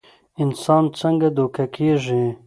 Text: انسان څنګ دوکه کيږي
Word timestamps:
انسان 0.43 0.83
څنګ 0.99 1.19
دوکه 1.37 1.65
کيږي 1.75 2.23